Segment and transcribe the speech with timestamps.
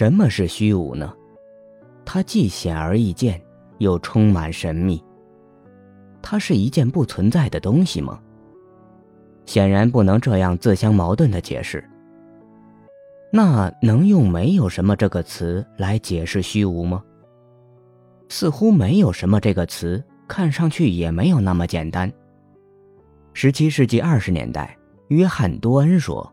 [0.00, 1.14] 什么是虚无呢？
[2.06, 3.38] 它既显而易见，
[3.76, 4.98] 又充满神秘。
[6.22, 8.18] 它是一件不存在的东西吗？
[9.44, 11.84] 显然不能这样自相矛盾的解释。
[13.30, 17.04] 那能用“没有什么”这个词来解释虚无吗？
[18.30, 22.10] 似乎“没有什么”这个词看上去也没有那么简单。
[23.34, 24.74] 十七世纪二十年代，
[25.08, 26.32] 约翰·多恩说：“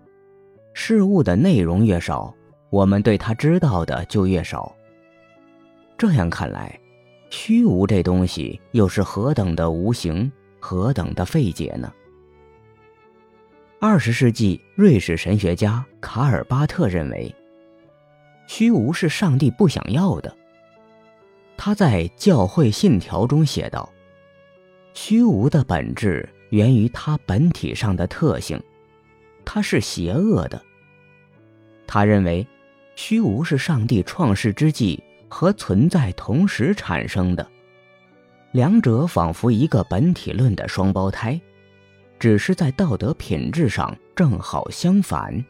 [0.74, 2.34] 事物的内容越少，
[2.70, 4.76] 我们对他知道的就越少。”
[5.98, 6.80] 这样看来，
[7.30, 11.92] 虚无这东西又是何等的无形，何等的费解呢？
[13.80, 17.34] 二十世纪瑞士神学家卡尔巴特认为，
[18.48, 20.36] 虚无是上帝不想要的。
[21.56, 23.92] 他在《教会信条》中写道
[24.94, 28.62] ：“虚无的本质源于它本体上的特性，
[29.44, 30.62] 它是邪恶的。”
[31.88, 32.46] 他认为，
[32.98, 37.48] 虚无是上帝创世之际和存在同时产生的，
[38.54, 41.40] 两者仿佛一个本体论的双胞胎。
[42.18, 45.46] 只是在道德品质上正好相反，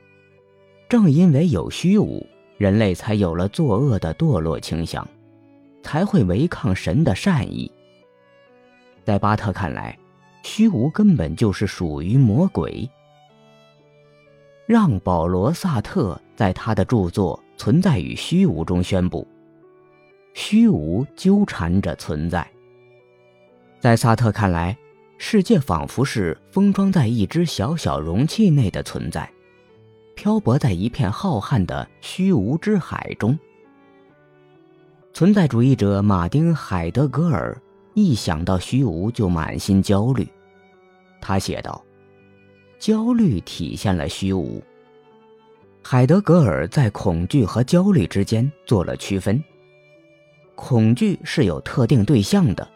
[0.89, 5.07] 正因为有虚无，人类才有了作恶的堕落倾向，
[5.81, 7.71] 才会违抗神的善意。
[9.05, 9.97] 在巴特看来，
[10.43, 12.87] 虚无根本就是属于魔鬼。
[14.67, 19.25] 让·保罗·萨特在他的著作《存在与虚无》中宣布：
[20.35, 22.45] 虚无纠缠着存在。
[23.79, 24.77] 在萨特看来。
[25.19, 29.27] 世界仿佛是封装在一只小小容器内的存在，
[30.15, 33.35] 漂泊在一片浩瀚的虚无之海中。
[35.13, 37.59] 存在主义者马丁·海德格尔
[37.95, 40.27] 一想到虚无就满心焦虑，
[41.19, 41.83] 他写道
[42.79, 44.61] ：“焦虑体现了虚无。”
[45.83, 49.43] 海德格尔在恐惧和焦虑之间做了区分：
[50.55, 52.67] 恐惧是有特定对象的，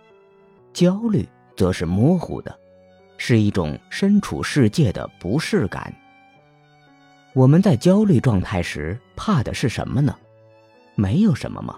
[0.74, 1.28] 焦虑。
[1.54, 2.60] 则是模糊的，
[3.18, 5.94] 是一种身处世界的不适感。
[7.34, 10.18] 我们在焦虑状态时怕的是什么呢？
[10.96, 11.78] 没有什么吗？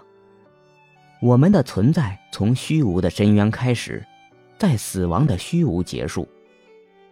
[1.20, 4.02] 我们的存在从虚无的深渊开始，
[4.56, 6.26] 在死亡的虚无结束。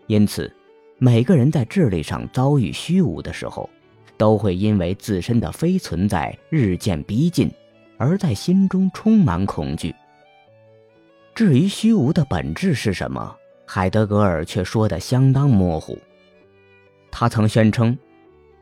[0.07, 0.51] 因此，
[1.05, 3.69] 每个人在智力上遭遇虚无的时候，
[4.17, 7.51] 都会因为自身的非存在日渐逼近，
[7.99, 9.93] 而在心中充满恐惧。
[11.35, 13.37] 至于虚无的本质是什么，
[13.67, 15.99] 海德格尔却说得相当模糊。
[17.11, 17.99] 他曾宣称，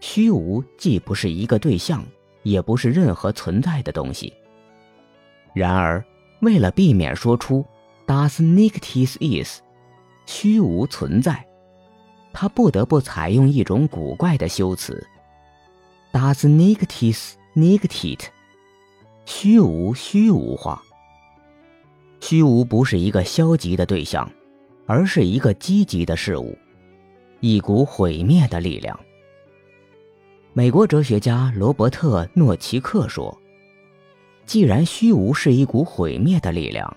[0.00, 2.02] 虚无既不是一个对象，
[2.42, 4.32] 也不是任何存在的东西。
[5.52, 6.02] 然而，
[6.40, 7.62] 为了避免说出
[8.06, 9.60] “does n i c t i s is”，
[10.24, 11.44] 虚无存在，
[12.32, 15.06] 他不得不采用一种古怪的修辞
[16.12, 18.24] ：“does negate it, negate it
[19.26, 20.82] 虚无虚无化。
[22.20, 24.30] 虚无不是一个消极的对象，
[24.86, 26.56] 而是一个积极的事物，
[27.40, 28.98] 一股毁灭的力量。
[30.52, 33.36] 美国哲学家罗伯特·诺奇克说
[34.44, 36.96] ：“既然虚无是一股毁灭的力量，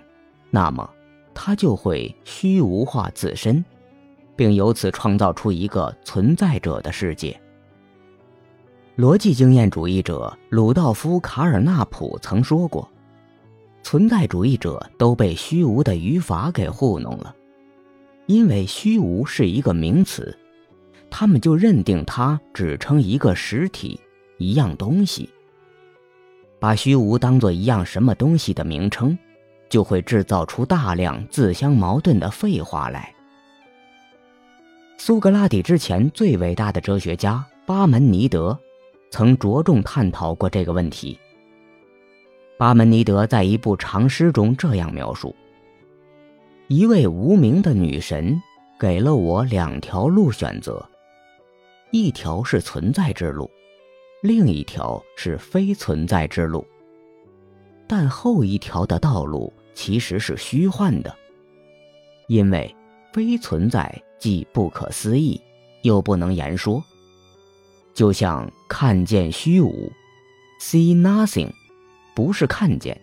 [0.49, 0.89] 那么
[1.33, 3.63] 它就会虚无化自身，
[4.35, 7.39] 并由此创造出一个存在者的世界。”
[8.97, 12.89] 逻辑经验主义者鲁道夫·卡尔纳普曾说过。
[13.81, 17.35] 存在主义者都被虚无的语法给糊弄了，
[18.27, 20.37] 因为虚无是一个名词，
[21.09, 23.99] 他们就认定它指称一个实体、
[24.37, 25.29] 一样东西。
[26.59, 29.17] 把虚无当做一样什么东西的名称，
[29.67, 33.12] 就会制造出大量自相矛盾的废话来。
[35.05, 38.57] 苏格拉底之前最伟大的哲学家巴门尼德，
[39.11, 41.19] 曾着重探讨过这个问题。
[42.57, 45.35] 巴门尼德在一部长诗中这样描述
[46.69, 48.41] ：“一位无名的女神
[48.79, 50.81] 给了我两条路选择，
[51.91, 53.51] 一条是存在之路，
[54.21, 56.65] 另一条是非存在之路。
[57.89, 61.13] 但后一条的道路其实是虚幻的，
[62.29, 62.73] 因为
[63.11, 65.37] 非存在既不可思议，
[65.81, 66.81] 又不能言说，
[67.93, 69.91] 就像看见虚无
[70.61, 71.51] ，see nothing。”
[72.15, 72.97] 不是看见，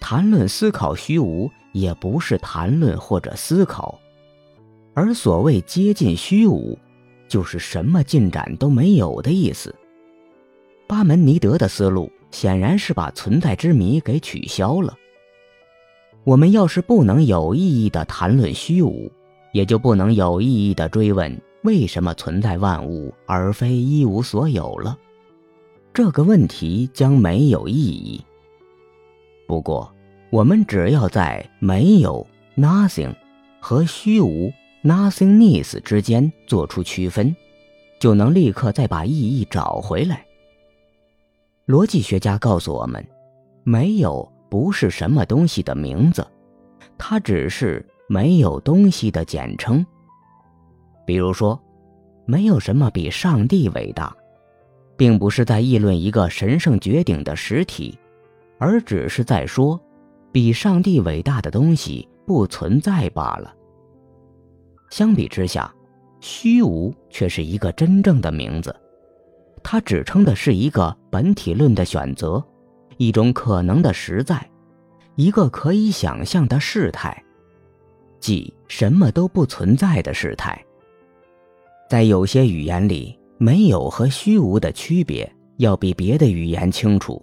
[0.00, 3.96] 谈论思考虚无，也不是谈论或者思考，
[4.94, 6.76] 而所谓接近虚无，
[7.28, 9.72] 就是什么进展都没有的意思。
[10.88, 14.92] 巴门尼德的思路显然是把存在之谜给取消了。
[16.24, 19.08] 我们要是不能有意义的谈论虚无，
[19.56, 24.98] 也就不能有意义的追问为什么存在万物而非一无所有了。
[25.94, 28.22] 这个问题将没有意义。
[29.48, 29.90] 不过，
[30.28, 33.14] 我们只要在没有 （nothing）
[33.58, 34.52] 和虚无
[34.84, 37.34] （nothingness） 之间做出区分，
[37.98, 40.26] 就能立刻再把意义找回来。
[41.66, 43.02] 逻辑学家告诉我们，
[43.64, 46.26] 没有不是什么东西的名字，
[46.98, 49.84] 它只是没有东西的简称。
[51.06, 51.60] 比如说，
[52.24, 54.14] 没有什么比上帝伟大，
[54.96, 57.98] 并不是在议论一个神圣绝顶的实体。
[58.58, 59.78] 而只是在说，
[60.32, 63.54] 比上帝伟大的东西不存在罢了。
[64.90, 65.72] 相比之下，
[66.20, 68.74] 虚无却是一个真正的名字，
[69.62, 72.42] 它指称的是一个本体论的选择，
[72.96, 74.48] 一种可能的实在，
[75.16, 77.22] 一个可以想象的事态，
[78.20, 80.60] 即什么都不存在的事态。
[81.88, 87.22] 在有些语言里，没有和虚无的区别要比别的语言清楚。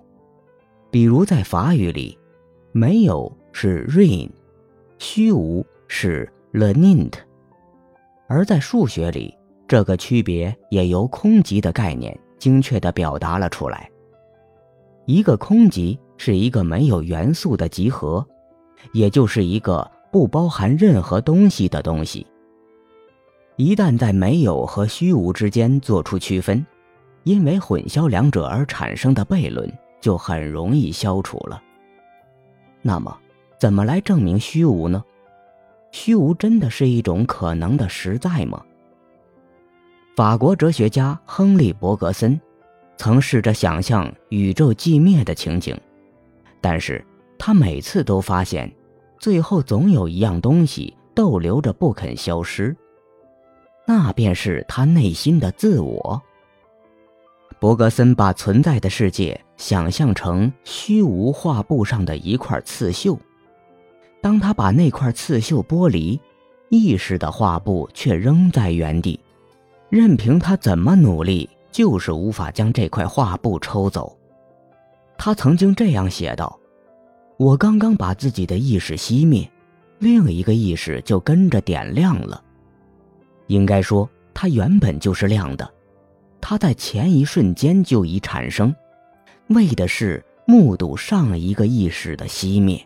[0.89, 2.17] 比如在法语里，
[2.71, 4.29] 没有是 rain，
[4.99, 7.13] 虚无是 le nint，
[8.27, 9.35] 而在数学里，
[9.67, 13.89] 这个区别也由空集的概念精确地表达了出来。
[15.05, 18.25] 一个空集是一个没有元素的集合，
[18.93, 22.25] 也就是一个不包含任何东西的东西。
[23.55, 26.63] 一旦在没有和虚无之间做出区分，
[27.23, 29.67] 因为混淆两者而产生的悖论。
[30.03, 31.63] 就很容易消除了。
[32.81, 33.17] 那么，
[33.57, 35.01] 怎么来证明虚无呢？
[35.93, 38.61] 虚无真的是一种可能的实在吗？
[40.17, 42.37] 法国哲学家亨利·伯格森
[42.97, 45.73] 曾试着想象宇宙寂灭的情景，
[46.59, 47.01] 但是
[47.39, 48.69] 他每次都发现，
[49.23, 52.75] 最后总有一样东西逗留着不肯消失，
[53.87, 56.21] 那便是他内心的自我。
[57.57, 63.17] 伯格森把存在的世界想象成虚无画布上的一块刺绣，
[64.19, 66.19] 当他把那块刺绣剥离，
[66.67, 69.17] 意识的画布却仍在原地，
[69.87, 74.17] 任凭他怎么努力，就是无法将这块画布抽走。
[75.17, 76.59] 他曾经这样写道
[77.37, 79.49] ：“我刚刚把自己的意识熄灭，
[79.99, 82.43] 另一个意识就跟着点亮了。
[83.47, 85.69] 应该说，它原本就是亮的。”
[86.45, 88.75] 它在前一瞬间就已产生，
[89.47, 92.85] 为的是目睹上一个意识的熄灭。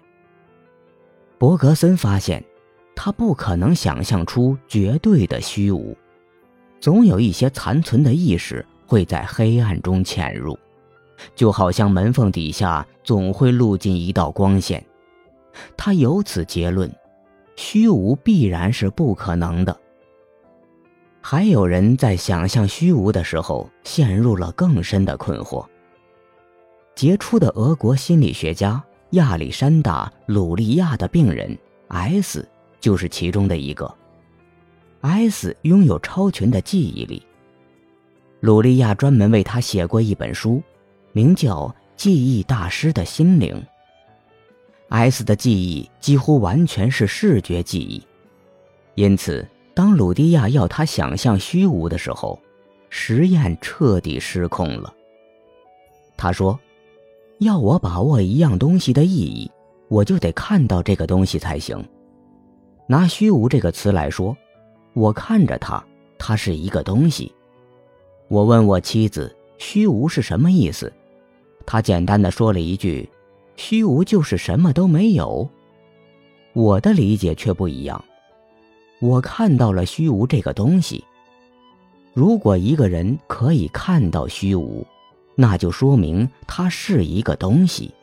[1.39, 2.43] 伯格森发现，
[2.95, 5.97] 他不可能想象出绝对的虚无，
[6.79, 10.55] 总有一些残存的意识会在黑暗中潜入，
[11.35, 14.83] 就好像门缝底下总会露进一道光线。
[15.75, 16.91] 他由此结论，
[17.55, 19.75] 虚无必然是不可能的。
[21.21, 25.65] 还有人在想象虚无的时候陷入了更深的困惑。
[26.95, 28.81] 杰出的俄国心理学家
[29.11, 31.57] 亚历山大·鲁利亚的病人
[31.89, 32.47] S
[32.79, 33.93] 就是其中的一个。
[35.01, 37.21] S 拥有超群的记忆力。
[38.39, 40.61] 鲁利亚专门为他写过一本书，
[41.11, 43.55] 名叫《记忆大师的心灵》。
[44.89, 48.01] S 的记忆几乎完全是视觉记忆，
[48.95, 49.47] 因此。
[49.73, 52.39] 当鲁迪亚要他想象虚无的时候，
[52.89, 54.91] 实验彻底失控了。
[56.17, 56.59] 他说
[57.37, 59.51] ：“要我把握一样东西的意义，
[59.87, 61.87] 我就得看到这个东西才行。
[62.87, 64.35] 拿‘虚无’这个词来说，
[64.95, 65.85] 我看着它，
[66.17, 67.31] 它是一个东西。
[68.29, 70.91] 我问我妻子‘虚无’是什么意思，
[71.65, 73.09] 他简单的说了一句
[73.57, 75.49] ：‘虚无就是什么都没有。’
[76.53, 78.03] 我的理解却不一样。”
[78.99, 81.03] 我看到了虚无这个东西。
[82.13, 84.83] 如果一个人可以看到虚无，
[85.35, 87.93] 那就说明它是一个东西。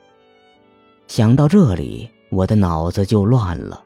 [1.08, 3.83] 想到这里，我的脑子就乱了。